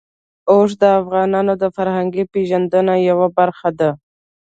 اوښ 0.51 0.69
د 0.81 0.83
افغانانو 0.99 1.53
د 1.61 1.63
فرهنګي 1.75 2.23
پیژندنې 2.33 2.95
یوه 3.09 3.27
برخه 3.37 3.69
ده. 3.79 3.89